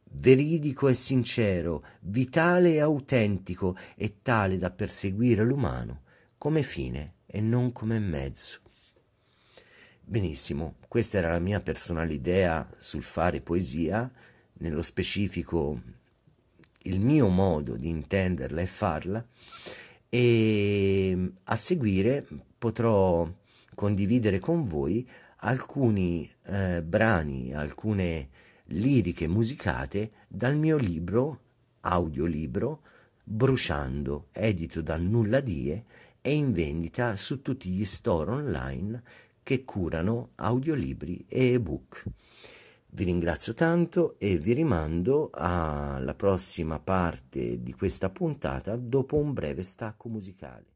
veridico 0.05 0.89
e 0.89 0.95
sincero, 0.95 1.85
vitale 2.01 2.75
e 2.75 2.81
autentico 2.81 3.77
e 3.97 4.17
tale 4.23 4.59
da 4.59 4.71
perseguire 4.71 5.43
l'umano 5.43 6.03
come 6.37 6.62
fine 6.62 7.15
e 7.27 7.41
non 7.41 7.73
come 7.73 7.99
mezzo. 7.99 8.59
Benissimo, 10.05 10.75
questa 10.89 11.19
era 11.19 11.31
la 11.31 11.39
mia 11.39 11.61
personale 11.61 12.12
idea 12.12 12.69
sul 12.79 13.03
fare 13.03 13.41
poesia, 13.41 14.11
nello 14.55 14.83
specifico 14.83 15.81
il 16.85 17.01
mio 17.01 17.29
modo 17.29 17.77
di 17.77 17.89
intenderla 17.89 18.61
e 18.61 18.67
farla 18.67 19.25
e 20.14 21.33
a 21.45 21.57
seguire 21.57 22.26
potrò 22.59 23.26
condividere 23.75 24.40
con 24.40 24.66
voi 24.66 25.09
alcuni 25.37 26.31
eh, 26.45 26.83
brani, 26.83 27.54
alcune 27.54 28.28
liriche 28.64 29.26
musicate 29.26 30.11
dal 30.28 30.54
mio 30.54 30.76
libro, 30.76 31.40
audiolibro, 31.81 32.83
Bruciando, 33.25 34.26
edito 34.33 34.83
dal 34.83 35.00
Nulla 35.00 35.40
Die 35.40 35.83
e 36.21 36.31
in 36.31 36.52
vendita 36.52 37.16
su 37.16 37.40
tutti 37.40 37.71
gli 37.71 37.87
store 37.87 38.33
online 38.33 39.02
che 39.42 39.64
curano 39.64 40.33
audiolibri 40.35 41.25
e 41.26 41.52
ebook. 41.52 42.04
Vi 42.95 43.05
ringrazio 43.05 43.55
tanto 43.55 44.17
e 44.19 44.37
vi 44.37 44.53
rimando 44.53 45.31
alla 45.33 46.13
prossima 46.13 46.79
parte 46.79 47.63
di 47.63 47.73
questa 47.73 48.11
puntata 48.11 48.77
dopo 48.77 49.17
un 49.17 49.33
breve 49.33 49.63
stacco 49.63 50.11
musicale. 50.11 50.72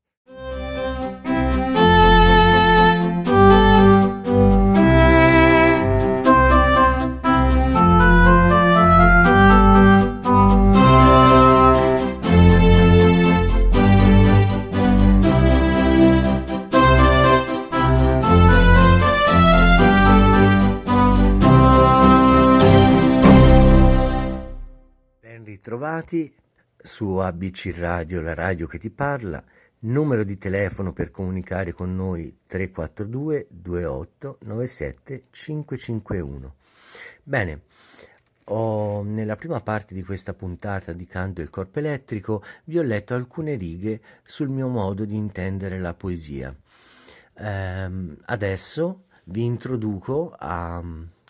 Ritrovati 25.96 26.34
su 26.76 27.16
ABC 27.16 27.72
Radio, 27.76 28.20
la 28.20 28.34
radio 28.34 28.66
che 28.66 28.78
ti 28.78 28.90
parla. 28.90 29.42
Numero 29.80 30.24
di 30.24 30.36
telefono 30.36 30.92
per 30.92 31.10
comunicare 31.10 31.72
con 31.72 31.94
noi 31.94 32.40
342 32.46 33.46
28 33.50 34.38
97 34.42 35.24
551. 35.30 36.54
Bene, 37.22 37.62
ho, 38.44 39.02
nella 39.02 39.36
prima 39.36 39.60
parte 39.60 39.94
di 39.94 40.02
questa 40.02 40.34
puntata 40.34 40.92
di 40.92 41.06
Canto 41.06 41.40
il 41.40 41.50
Corpo 41.50 41.78
Elettrico 41.78 42.42
vi 42.64 42.78
ho 42.78 42.82
letto 42.82 43.14
alcune 43.14 43.54
righe 43.54 44.00
sul 44.22 44.48
mio 44.48 44.68
modo 44.68 45.04
di 45.04 45.14
intendere 45.14 45.78
la 45.78 45.94
poesia. 45.94 46.54
Ehm, 47.38 48.16
adesso 48.26 49.04
vi 49.24 49.44
introduco 49.44 50.34
a 50.36 50.82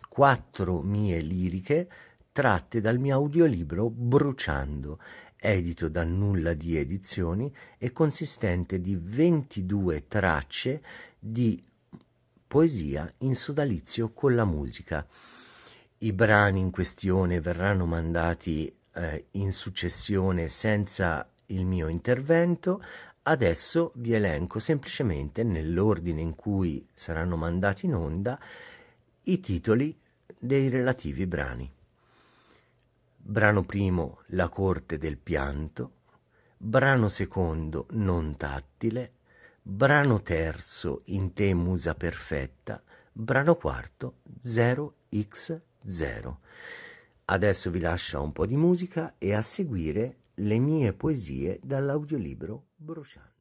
quattro 0.09 0.81
mie 0.81 1.21
liriche 1.21 1.89
tratte 2.37 2.83
dal 2.83 2.99
mio 2.99 3.15
audiolibro 3.15 3.89
Bruciando, 3.89 5.01
edito 5.37 5.89
da 5.89 6.05
Nulla 6.05 6.53
di 6.53 6.77
Edizioni 6.77 7.51
e 7.79 7.93
consistente 7.93 8.79
di 8.79 8.95
22 8.95 10.07
tracce 10.07 10.83
di 11.19 11.59
poesia 12.47 13.11
in 13.21 13.35
sodalizio 13.35 14.11
con 14.11 14.35
la 14.35 14.45
musica. 14.45 15.07
I 15.97 16.13
brani 16.13 16.61
in 16.61 16.71
questione 16.71 17.41
verranno 17.41 17.87
mandati 17.87 18.71
eh, 18.93 19.29
in 19.31 19.51
successione 19.55 20.49
senza 20.49 21.27
il 21.47 21.65
mio 21.65 21.89
intervento. 21.89 22.85
Adesso 23.23 23.93
vi 23.95 24.13
elenco 24.13 24.59
semplicemente 24.59 25.43
nell'ordine 25.43 26.21
in 26.21 26.35
cui 26.35 26.87
saranno 26.93 27.37
mandati 27.37 27.87
in 27.87 27.95
onda 27.95 28.39
i 29.23 29.41
titoli 29.41 29.99
dei 30.39 30.69
relativi 30.69 31.27
brani. 31.27 31.73
Brano 33.29 33.65
primo 33.65 34.21
La 34.27 34.49
corte 34.49 34.99
del 34.99 35.19
pianto, 35.19 35.95
brano 36.57 37.09
secondo 37.09 37.89
Non 37.91 38.37
tattile, 38.37 39.15
brano 39.61 40.23
terzo 40.23 41.03
In 41.07 41.33
te 41.33 41.53
musa 41.53 41.97
perfetta, 41.97 42.81
brano 43.11 43.57
quarto 43.57 44.19
0x0. 44.45 46.37
Adesso 47.25 47.71
vi 47.73 47.81
lascio 47.81 48.23
un 48.23 48.31
po' 48.31 48.47
di 48.47 48.57
musica 48.57 49.15
e 49.19 49.35
a 49.35 49.43
seguire 49.43 50.19
le 50.35 50.61
mie 50.61 50.93
poesie 50.93 51.59
dall'audiolibro 51.65 52.67
Bruciante. 52.77 53.36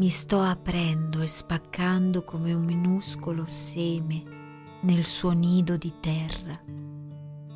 Mi 0.00 0.08
sto 0.08 0.40
aprendo 0.40 1.20
e 1.20 1.26
spaccando 1.26 2.24
come 2.24 2.54
un 2.54 2.64
minuscolo 2.64 3.44
seme 3.46 4.22
nel 4.80 5.04
suo 5.04 5.32
nido 5.32 5.76
di 5.76 5.92
terra. 6.00 6.58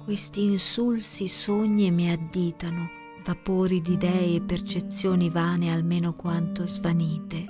Questi 0.05 0.45
insulsi 0.45 1.27
sogni 1.27 1.91
mi 1.91 2.11
additano, 2.11 2.91
vapori 3.25 3.81
di 3.81 3.95
idee 3.95 4.35
e 4.35 4.41
percezioni 4.43 5.31
vane 5.31 5.73
almeno 5.73 6.13
quanto 6.17 6.67
svanite. 6.67 7.47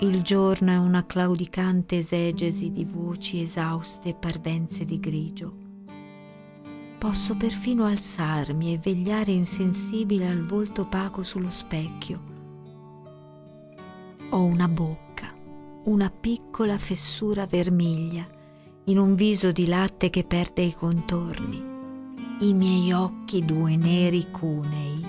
Il 0.00 0.22
giorno 0.22 0.70
è 0.70 0.78
una 0.78 1.04
claudicante 1.04 1.98
esegesi 1.98 2.70
di 2.70 2.86
voci 2.86 3.42
esauste 3.42 4.08
e 4.08 4.14
parvenze 4.14 4.86
di 4.86 4.98
grigio. 4.98 5.52
Posso 6.98 7.36
perfino 7.36 7.84
alzarmi 7.84 8.72
e 8.72 8.78
vegliare 8.78 9.32
insensibile 9.32 10.26
al 10.26 10.42
volto 10.42 10.82
opaco 10.82 11.22
sullo 11.22 11.50
specchio 11.50 12.36
ho 14.30 14.42
una 14.42 14.68
bocca, 14.68 15.32
una 15.84 16.10
piccola 16.10 16.76
fessura 16.76 17.46
vermiglia, 17.46 18.26
in 18.84 18.98
un 18.98 19.14
viso 19.14 19.52
di 19.52 19.66
latte 19.66 20.10
che 20.10 20.22
perde 20.22 20.62
i 20.62 20.74
contorni, 20.74 21.62
i 22.40 22.52
miei 22.52 22.92
occhi 22.92 23.44
due 23.44 23.76
neri 23.76 24.30
cunei. 24.30 25.06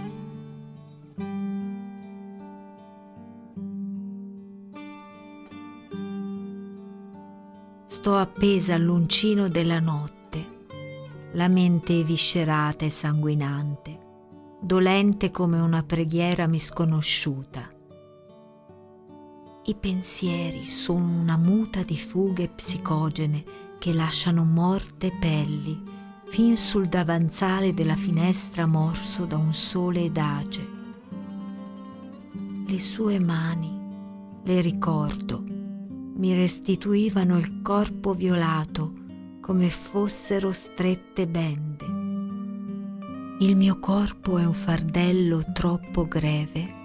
Sto 7.88 8.15
appesa 8.15 8.75
all'uncino 8.75 9.49
della 9.49 9.81
notte, 9.81 10.65
la 11.33 11.49
mente 11.49 12.03
viscerata 12.03 12.85
e 12.85 12.89
sanguinante, 12.89 13.99
dolente 14.61 15.29
come 15.29 15.59
una 15.59 15.83
preghiera 15.83 16.47
misconosciuta 16.47 17.68
i 19.66 19.75
pensieri 19.75 20.63
sono 20.65 21.19
una 21.19 21.38
muta 21.38 21.84
di 21.84 21.98
fughe 21.98 22.48
psicogene 22.48 23.43
che 23.78 23.93
lasciano 23.93 24.43
morte 24.43 25.12
pelli 25.19 25.84
fin 26.26 26.58
sul 26.58 26.88
davanzale 26.88 27.74
della 27.74 27.95
finestra 27.95 28.65
morso 28.65 29.26
da 29.26 29.38
un 29.38 29.54
sole 29.54 30.06
edace. 30.06 30.67
Le 32.65 32.80
sue 32.80 33.19
mani, 33.19 33.78
le 34.43 34.62
ricordo, 34.62 35.43
mi 35.43 36.34
restituivano 36.34 37.38
il 37.38 37.62
corpo 37.62 38.13
violato 38.13 38.93
come 39.41 39.69
fossero 39.69 40.52
strette 40.52 41.28
bende. 41.28 41.86
Il 43.39 43.56
mio 43.56 43.80
corpo 43.80 44.38
è 44.38 44.45
un 44.45 44.54
fardello 44.54 45.43
troppo 45.54 46.08
greve 46.08 46.79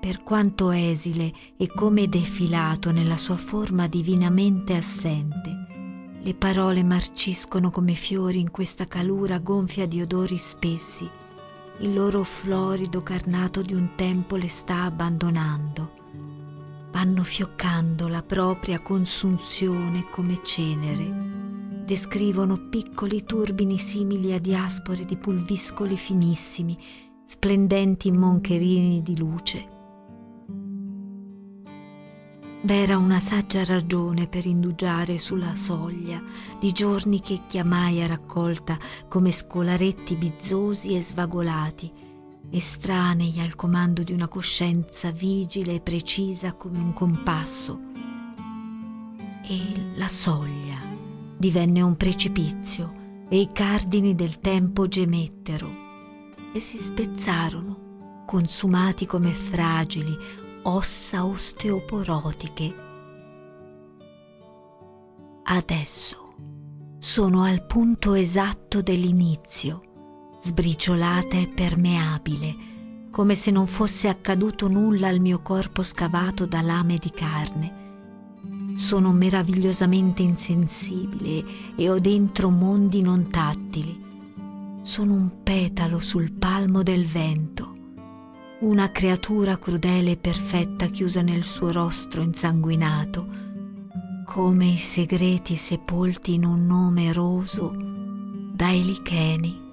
per 0.00 0.22
quanto 0.22 0.70
esile 0.70 1.32
e 1.56 1.66
come 1.66 2.08
defilato 2.08 2.92
nella 2.92 3.16
sua 3.16 3.36
forma 3.36 3.88
divinamente 3.88 4.74
assente. 4.74 5.66
Le 6.20 6.34
parole 6.34 6.82
marciscono 6.84 7.70
come 7.70 7.94
fiori 7.94 8.40
in 8.40 8.50
questa 8.50 8.86
calura 8.86 9.38
gonfia 9.38 9.86
di 9.86 10.00
odori 10.00 10.36
spessi. 10.36 11.08
Il 11.80 11.94
loro 11.94 12.22
florido 12.22 13.02
carnato 13.02 13.62
di 13.62 13.74
un 13.74 13.90
tempo 13.96 14.36
le 14.36 14.48
sta 14.48 14.82
abbandonando. 14.82 15.92
Vanno 16.90 17.22
fioccando 17.22 18.08
la 18.08 18.22
propria 18.22 18.80
consunzione 18.80 20.04
come 20.10 20.40
cenere. 20.42 21.84
Descrivono 21.84 22.68
piccoli 22.68 23.24
turbini 23.24 23.78
simili 23.78 24.32
a 24.32 24.40
diaspore 24.40 25.04
di 25.04 25.16
pulviscoli 25.16 25.96
finissimi, 25.96 26.76
splendenti 27.24 28.10
moncherini 28.10 29.02
di 29.02 29.16
luce 29.16 29.76
V'era 32.60 32.98
una 32.98 33.20
saggia 33.20 33.62
ragione 33.62 34.26
per 34.26 34.44
indugiare 34.44 35.18
sulla 35.18 35.54
soglia 35.54 36.20
di 36.58 36.72
giorni 36.72 37.20
che 37.20 37.42
chiamai 37.46 38.02
a 38.02 38.08
raccolta 38.08 38.76
come 39.06 39.30
scolaretti 39.30 40.16
bizzosi 40.16 40.96
e 40.96 41.00
svagolati, 41.00 41.90
estranei 42.50 43.38
al 43.40 43.54
comando 43.54 44.02
di 44.02 44.12
una 44.12 44.26
coscienza 44.26 45.12
vigile 45.12 45.74
e 45.74 45.80
precisa 45.80 46.54
come 46.54 46.78
un 46.78 46.92
compasso. 46.92 47.80
E 49.44 49.92
la 49.94 50.08
soglia 50.08 50.80
divenne 51.36 51.80
un 51.80 51.96
precipizio 51.96 52.92
e 53.28 53.38
i 53.38 53.50
cardini 53.52 54.16
del 54.16 54.40
tempo 54.40 54.88
gemettero 54.88 55.68
e 56.52 56.58
si 56.58 56.78
spezzarono, 56.78 58.24
consumati 58.26 59.06
come 59.06 59.32
fragili, 59.32 60.46
ossa 60.68 61.24
osteoporotiche. 61.24 62.74
Adesso 65.44 66.34
sono 66.98 67.42
al 67.42 67.64
punto 67.64 68.12
esatto 68.12 68.82
dell'inizio, 68.82 70.38
sbriciolata 70.42 71.36
e 71.36 71.46
permeabile, 71.46 72.56
come 73.10 73.34
se 73.34 73.50
non 73.50 73.66
fosse 73.66 74.08
accaduto 74.08 74.68
nulla 74.68 75.08
al 75.08 75.20
mio 75.20 75.40
corpo 75.40 75.82
scavato 75.82 76.44
da 76.44 76.60
lame 76.60 76.98
di 76.98 77.10
carne. 77.10 77.76
Sono 78.76 79.12
meravigliosamente 79.12 80.22
insensibile 80.22 81.44
e 81.76 81.88
ho 81.88 81.98
dentro 81.98 82.50
mondi 82.50 83.00
non 83.00 83.30
tattili. 83.30 84.04
Sono 84.82 85.14
un 85.14 85.42
petalo 85.42 85.98
sul 85.98 86.30
palmo 86.30 86.82
del 86.82 87.06
vento 87.06 87.77
una 88.60 88.90
creatura 88.90 89.56
crudele 89.56 90.12
e 90.12 90.16
perfetta 90.16 90.86
chiusa 90.86 91.22
nel 91.22 91.44
suo 91.44 91.70
rostro 91.70 92.22
insanguinato, 92.22 93.28
come 94.24 94.66
i 94.66 94.76
segreti 94.76 95.54
sepolti 95.54 96.34
in 96.34 96.44
un 96.44 96.66
nome 96.66 97.12
roso 97.12 97.76
dai 98.52 98.84
licheni. 98.84 99.66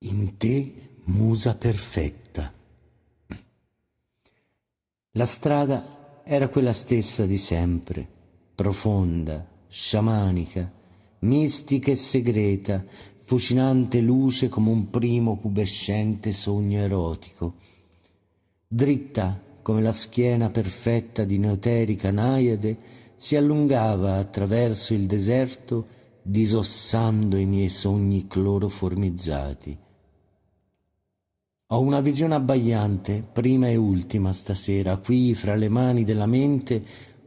In 0.00 0.36
te, 0.36 0.98
musa 1.04 1.54
perfetta 1.54 2.55
la 5.16 5.24
strada 5.24 6.22
era 6.24 6.48
quella 6.48 6.74
stessa 6.74 7.24
di 7.24 7.38
sempre, 7.38 8.06
profonda, 8.54 9.46
sciamanica, 9.66 10.70
mistica 11.20 11.90
e 11.90 11.96
segreta, 11.96 12.84
fucinante 13.24 14.00
luce 14.00 14.48
come 14.50 14.68
un 14.70 14.90
primo 14.90 15.38
pubescente 15.38 16.32
sogno 16.32 16.80
erotico. 16.80 17.54
Dritta 18.68 19.40
come 19.62 19.80
la 19.80 19.92
schiena 19.92 20.50
perfetta 20.50 21.24
di 21.24 21.38
Neoterica 21.38 22.10
Naiade, 22.10 22.76
si 23.16 23.36
allungava 23.36 24.16
attraverso 24.16 24.92
il 24.92 25.06
deserto, 25.06 25.86
disossando 26.22 27.38
i 27.38 27.46
miei 27.46 27.70
sogni 27.70 28.26
cloroformizzati. 28.26 29.76
Ho 31.70 31.80
una 31.80 32.00
visione 32.00 32.36
abbagliante, 32.36 33.24
prima 33.32 33.66
e 33.68 33.74
ultima 33.74 34.32
stasera, 34.32 34.98
qui 34.98 35.34
fra 35.34 35.56
le 35.56 35.68
mani 35.68 36.04
della 36.04 36.26
mente, 36.26 36.80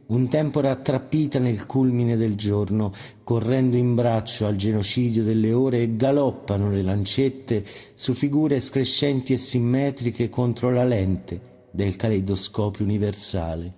un 0.06 0.28
tempo 0.28 0.60
rattrappita 0.60 1.38
nel 1.38 1.66
culmine 1.66 2.16
del 2.16 2.36
giorno, 2.36 2.90
correndo 3.22 3.76
in 3.76 3.94
braccio 3.94 4.46
al 4.46 4.56
genocidio 4.56 5.24
delle 5.24 5.52
ore 5.52 5.82
e 5.82 5.94
galoppano 5.94 6.70
le 6.70 6.80
lancette 6.80 7.66
su 7.92 8.14
figure 8.14 8.60
screscenti 8.60 9.34
e 9.34 9.36
simmetriche 9.36 10.30
contro 10.30 10.70
la 10.70 10.84
lente 10.84 11.66
del 11.70 11.96
caleidoscopio 11.96 12.82
universale. 12.82 13.74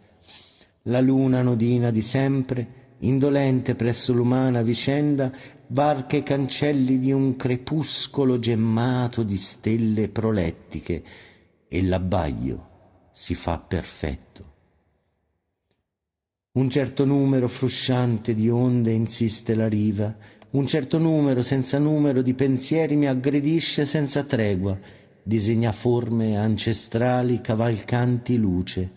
La 0.82 1.00
luna 1.00 1.42
nodina 1.42 1.90
di 1.90 2.02
sempre, 2.02 2.94
indolente 3.00 3.74
presso 3.74 4.12
l'umana 4.12 4.62
vicenda, 4.62 5.32
varca 5.72 6.18
i 6.18 6.22
cancelli 6.22 6.98
di 6.98 7.12
un 7.12 7.34
crepuscolo 7.34 8.38
gemmato 8.38 9.22
di 9.22 9.38
stelle 9.38 10.08
prolettiche 10.08 11.02
e 11.66 11.82
l'abbaglio 11.82 12.68
si 13.12 13.34
fa 13.34 13.58
perfetto. 13.58 14.50
Un 16.52 16.68
certo 16.68 17.06
numero 17.06 17.48
frusciante 17.48 18.34
di 18.34 18.50
onde 18.50 18.92
insiste 18.92 19.54
la 19.54 19.66
riva, 19.66 20.14
un 20.50 20.66
certo 20.66 20.98
numero 20.98 21.40
senza 21.40 21.78
numero 21.78 22.20
di 22.20 22.34
pensieri 22.34 22.94
mi 22.94 23.06
aggredisce 23.06 23.86
senza 23.86 24.24
tregua, 24.24 24.78
disegna 25.22 25.72
forme 25.72 26.36
ancestrali 26.36 27.40
cavalcanti 27.40 28.36
luce, 28.36 28.90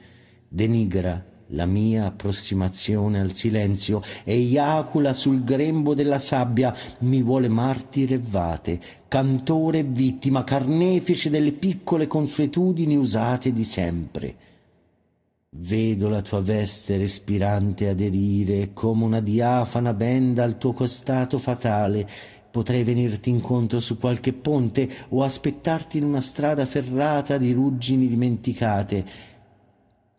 denigra 0.50 1.35
la 1.50 1.66
mia 1.66 2.06
approssimazione 2.06 3.20
al 3.20 3.36
silenzio 3.36 4.02
e 4.24 4.38
iacula 4.38 5.14
sul 5.14 5.44
grembo 5.44 5.94
della 5.94 6.20
sabbia, 6.20 6.76
mi 7.00 7.22
vuole 7.22 7.48
martire 7.48 8.18
vate, 8.18 8.82
cantore 9.08 9.80
e 9.80 9.84
vittima, 9.84 10.44
carnefice 10.44 11.30
delle 11.30 11.52
piccole 11.52 12.08
consuetudini 12.08 12.96
usate 12.96 13.54
di 13.54 13.64
sempre. 13.64 14.36
Vedo 15.58 16.10
la 16.10 16.22
tua 16.22 16.42
veste 16.42 16.98
respirante 16.98 17.88
aderire 17.88 18.72
come 18.74 19.06
una 19.06 19.22
diafana 19.22 19.94
benda 19.94 20.44
al 20.44 20.58
tuo 20.58 20.74
costato 20.74 21.38
fatale. 21.38 22.10
Potrei 22.52 22.84
venirti 22.84 23.30
incontro 23.30 23.80
su 23.80 23.98
qualche 23.98 24.34
ponte 24.34 24.90
o 25.10 25.24
aspettarti 25.24 25.98
in 25.98 26.04
una 26.04 26.22
strada 26.22 26.66
ferrata 26.66 27.38
di 27.38 27.54
ruggini 27.54 28.08
dimenticate, 28.08 29.06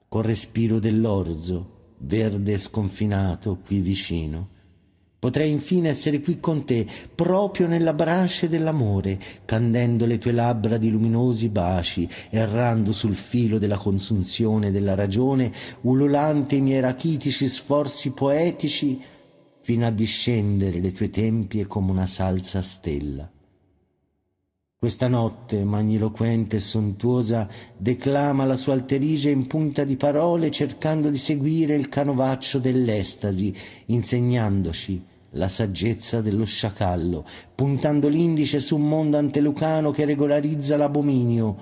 col 0.08 0.24
respiro 0.24 0.78
dell'orzo, 0.78 1.94
verde 1.98 2.52
e 2.52 2.58
sconfinato 2.58 3.58
qui 3.64 3.80
vicino. 3.80 4.48
Potrei 5.18 5.50
infine 5.50 5.88
essere 5.88 6.20
qui 6.20 6.38
con 6.38 6.64
te, 6.64 6.86
proprio 7.14 7.66
nella 7.66 7.94
brace 7.94 8.48
dell'amore, 8.48 9.18
candendo 9.44 10.04
le 10.06 10.18
tue 10.18 10.30
labbra 10.30 10.76
di 10.76 10.90
luminosi 10.90 11.48
baci, 11.48 12.08
errando 12.30 12.92
sul 12.92 13.16
filo 13.16 13.58
della 13.58 13.78
consunzione 13.78 14.70
della 14.70 14.94
ragione, 14.94 15.52
ululante 15.80 16.56
i 16.56 16.60
miei 16.60 16.80
rachitici 16.80 17.48
sforzi 17.48 18.12
poetici, 18.12 19.02
fino 19.62 19.86
a 19.86 19.90
discendere 19.90 20.78
le 20.78 20.92
tue 20.92 21.10
tempie 21.10 21.66
come 21.66 21.90
una 21.90 22.06
salsa 22.06 22.62
stella. 22.62 23.28
Questa 24.78 25.08
notte, 25.08 25.64
magniloquente 25.64 26.56
e 26.56 26.60
sontuosa, 26.60 27.48
declama 27.78 28.44
la 28.44 28.56
sua 28.56 28.74
alterigia 28.74 29.30
in 29.30 29.46
punta 29.46 29.84
di 29.84 29.96
parole, 29.96 30.50
cercando 30.50 31.08
di 31.08 31.16
seguire 31.16 31.74
il 31.74 31.88
canovaccio 31.88 32.58
dell'estasi, 32.58 33.56
insegnandoci 33.86 35.02
la 35.30 35.48
saggezza 35.48 36.20
dello 36.20 36.44
sciacallo, 36.44 37.24
puntando 37.54 38.08
l'indice 38.08 38.60
su 38.60 38.76
un 38.76 38.86
mondo 38.86 39.16
antelucano 39.16 39.92
che 39.92 40.04
regolarizza 40.04 40.76
l'abominio, 40.76 41.56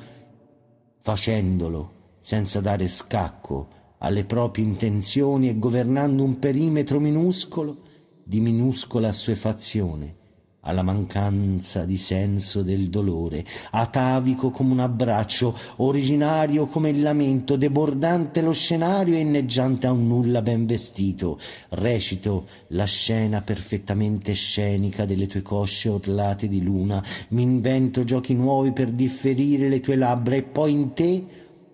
facendolo 1.01 2.17
senza 2.19 2.61
dare 2.61 2.89
scacco 2.89 3.69
alle 3.99 4.25
proprie 4.25 4.65
intenzioni 4.65 5.49
e 5.49 5.57
governando 5.57 6.25
un 6.25 6.41
perimetro 6.41 6.99
minuscolo 6.99 7.79
di 8.25 8.41
minuscola 8.41 9.07
assuefazione 9.07 10.23
alla 10.65 10.83
mancanza 10.83 11.85
di 11.85 11.97
senso 11.97 12.63
del 12.63 12.89
dolore, 12.89 13.45
atavico 13.71 14.51
come 14.51 14.73
un 14.73 14.81
abbraccio, 14.81 15.57
originario 15.77 16.67
come 16.67 16.91
il 16.91 17.03
lamento, 17.03 17.57
debordante 17.57 18.41
lo 18.41 18.53
scenario 18.53 19.15
e 19.15 19.21
inneggiante 19.21 19.87
a 19.87 19.93
un 19.93 20.07
nulla 20.07 20.43
ben 20.43 20.67
vestito. 20.67 21.39
Recito 21.71 22.49
la 22.69 22.85
scena 22.85 23.43
perfettamente 23.43 24.33
scenica 24.33 25.05
delle 25.05 25.27
tue 25.27 25.43
cosce 25.43 25.91
orlate 25.91 26.49
di 26.49 26.63
luna, 26.63 27.05
mi 27.29 27.43
invento 27.43 28.05
giochi 28.05 28.35
nuovi 28.35 28.73
per 28.73 28.91
differire 28.91 29.69
le 29.69 29.81
tue 29.81 29.97
labbra 29.97 30.35
e 30.35 30.43
poi 30.43 30.73
in 30.73 30.93
te, 30.95 31.25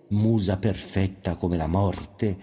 musa 0.09 0.57
perfetta 0.57 1.35
come 1.35 1.55
la 1.55 1.67
morte, 1.67 2.37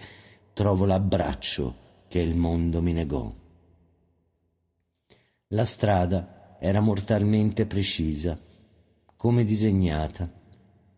trovo 0.53 0.85
l'abbraccio 0.85 1.75
che 2.07 2.19
il 2.19 2.35
mondo 2.35 2.81
mi 2.81 2.91
negò. 2.91 3.31
La 5.49 5.65
strada 5.65 6.38
era 6.59 6.81
mortalmente 6.81 7.65
precisa, 7.65 8.37
come 9.15 9.45
disegnata, 9.45 10.31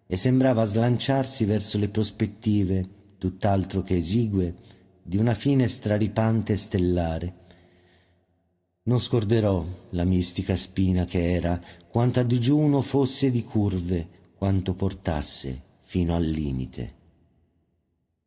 e 0.08 0.18
sembrava 0.18 0.66
slanciarsi 0.66 1.46
verso 1.46 1.78
le 1.78 1.90
prospettive, 1.90 2.88
tutt'altro 3.18 3.82
che 3.84 3.96
esigue, 3.96 4.56
di 5.02 5.18
una 5.18 5.34
fine 5.34 5.68
straripante 5.68 6.54
e 6.54 6.58
stellare. 6.58 7.36
Non 8.84 9.00
scorderò 9.00 9.66
la 9.92 10.04
mistica 10.04 10.56
spina 10.56 11.06
che 11.06 11.32
era, 11.32 11.62
quanto 11.88 12.20
a 12.20 12.24
digiuno 12.24 12.82
fosse 12.82 13.32
di 13.32 13.44
curve, 13.44 14.08
quanto 14.36 14.74
portasse 14.74 15.62
fino 15.84 16.16
al 16.16 16.26
limite. 16.26 17.01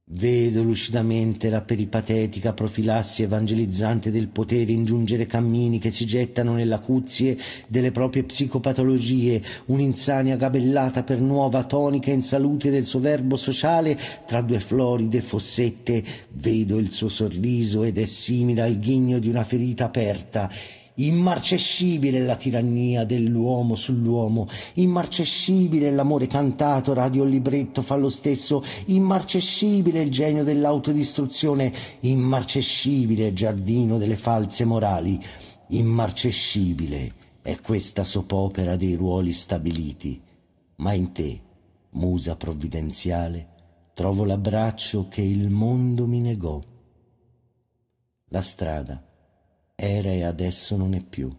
Vedo 0.07 0.63
lucidamente 0.63 1.49
la 1.49 1.63
peripatetica 1.63 2.53
profilassi 2.53 3.23
evangelizzante 3.23 4.11
del 4.11 4.29
potere 4.29 4.71
ingiungere 4.71 5.25
cammini 5.25 5.79
che 5.79 5.91
si 5.91 6.05
gettano 6.05 6.53
nell'acuzie 6.53 7.39
delle 7.69 7.91
proprie 7.91 8.25
psicopatologie, 8.25 9.43
un'insania 9.67 10.37
gabellata 10.37 11.05
per 11.05 11.21
nuova 11.21 11.65
tonica 11.65 12.11
in 12.11 12.23
salute 12.23 12.69
del 12.69 12.85
suo 12.85 13.01
verbo 13.01 13.37
sociale 13.37 13.99
tra 14.27 14.43
due 14.43 14.61
floride 14.61 15.23
fossette. 15.23 16.05
Vedo 16.33 16.77
il 16.77 16.93
suo 16.93 17.09
sorriso 17.09 17.83
ed 17.83 17.97
è 17.97 18.05
simile 18.05 18.61
al 18.61 18.79
ghigno 18.79 19.19
di 19.19 19.31
una 19.31 19.45
ferita 19.45 19.87
aperta 19.87 20.51
Immarcescibile 20.97 22.21
la 22.21 22.37
tirannia 22.37 23.05
dell'uomo 23.05 23.75
sull'uomo, 23.75 24.47
immarcescibile 24.75 25.91
l'amore 25.91 26.29
cantato, 26.29 26.93
radio 26.93 27.25
libretto 27.25 27.83
fa 27.83 27.97
lo 27.97 28.09
stesso, 28.09 28.63
immarcescibile 28.87 30.03
il 30.03 30.11
genio 30.13 30.45
dell'autodistruzione, 30.45 31.73
immarcescibile 32.01 33.27
il 33.27 33.35
giardino 33.35 33.99
delle 33.99 34.15
false 34.15 34.65
morali, 34.65 35.21
immarcescibile 35.69 37.13
è 37.43 37.61
questa 37.61 38.05
soppopera 38.05 38.77
dei 38.77 38.95
ruoli 38.95 39.33
stabiliti. 39.33 40.23
Ma 40.77 40.93
in 40.93 41.11
te, 41.11 41.41
musa 41.91 42.37
provvidenziale, 42.37 43.49
trovo 43.95 44.25
l'abbraccio 44.25 45.09
che 45.09 45.23
il 45.23 45.51
mondo 45.51 46.07
mi 46.07 46.21
negò. 46.21 46.63
La 48.29 48.43
strada 48.43 49.03
era 49.75 50.11
e 50.11 50.23
adesso 50.23 50.77
non 50.77 50.95
è 50.95 51.03
più. 51.03 51.35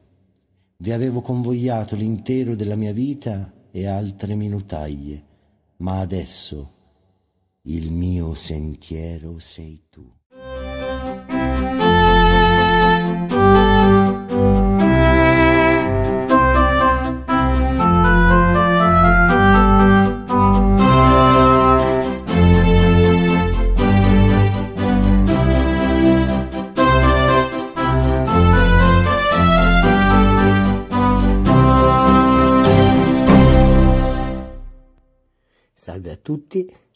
Vi 0.77 0.91
avevo 0.91 1.21
convogliato 1.21 1.95
l'intero 1.95 2.55
della 2.55 2.75
mia 2.75 2.91
vita 2.91 3.51
e 3.71 3.87
altre 3.87 4.35
minutaglie, 4.35 5.23
ma 5.77 5.99
adesso 5.99 6.73
il 7.63 7.91
mio 7.91 8.35
sentiero 8.35 9.39
sei 9.39 9.85
tu. 9.89 10.11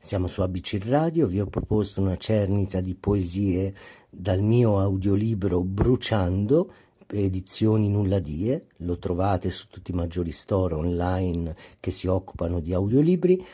Siamo 0.09 0.25
su 0.25 0.41
ABC 0.41 0.79
Radio, 0.85 1.27
vi 1.27 1.39
ho 1.39 1.45
proposto 1.45 2.01
una 2.01 2.17
cernita 2.17 2.79
di 2.79 2.95
poesie 2.95 3.71
dal 4.09 4.41
mio 4.41 4.79
audiolibro 4.79 5.61
Bruciando, 5.61 6.73
edizioni 7.05 7.89
nulla 7.89 8.17
die, 8.17 8.69
lo 8.77 8.97
trovate 8.97 9.51
su 9.51 9.67
tutti 9.67 9.91
i 9.91 9.93
maggiori 9.93 10.31
store 10.31 10.73
online 10.73 11.55
che 11.79 11.91
si 11.91 12.07
occupano 12.07 12.59
di 12.59 12.73
audiolibri. 12.73 13.45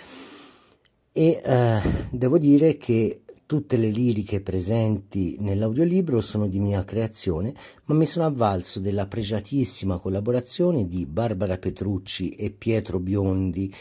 E 1.12 1.42
eh, 1.44 1.82
devo 2.10 2.38
dire 2.38 2.78
che 2.78 3.24
tutte 3.46 3.76
le 3.76 3.90
liriche 3.90 4.40
presenti 4.40 5.36
nell'audiolibro 5.40 6.22
sono 6.22 6.48
di 6.48 6.62
mia 6.62 6.86
creazione, 6.86 7.54
ma 7.84 7.96
mi 7.96 8.06
sono 8.06 8.28
avvalso 8.28 8.80
della 8.80 9.08
pregiatissima 9.08 10.00
collaborazione 10.00 10.88
di 10.88 11.06
Barbara 11.06 11.58
Petrucci 11.58 12.30
e 12.30 12.50
Pietro 12.50 13.00
Biondi 13.00 13.74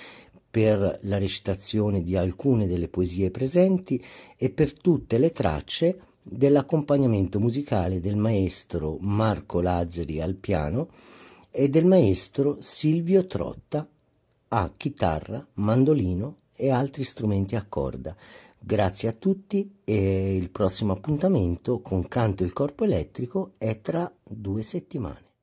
per 0.55 1.01
la 1.03 1.19
recitazione 1.19 2.05
di 2.05 2.17
alcune 2.17 2.69
delle 2.69 2.87
poesie 2.87 3.33
presenti 3.33 4.01
e 4.37 4.51
per 4.51 4.73
tutte 4.73 5.19
le 5.19 5.33
tracce 5.33 5.99
dell'accompagnamento 6.23 7.41
musicale 7.41 7.99
del 7.99 8.15
maestro 8.15 8.97
Marco 9.01 9.61
Lazzari 9.61 10.21
al 10.21 10.37
piano 10.37 10.91
e 11.51 11.69
del 11.69 11.87
maestro 11.87 12.59
Silvio 12.61 13.27
Trotta 13.27 13.85
a 14.47 14.71
chitarra, 14.77 15.45
mandolino 15.55 16.37
e 16.55 16.71
altri 16.71 17.03
strumenti 17.03 17.57
a 17.57 17.67
corda. 17.69 18.15
Grazie 18.57 19.09
a 19.09 19.13
tutti 19.13 19.79
e 19.83 20.37
il 20.37 20.51
prossimo 20.51 20.93
appuntamento 20.93 21.81
con 21.81 22.07
Canto 22.07 22.45
il 22.45 22.53
Corpo 22.53 22.85
Elettrico 22.85 23.55
è 23.59 23.81
tra 23.81 24.09
due 24.23 24.63
settimane. 24.63 25.34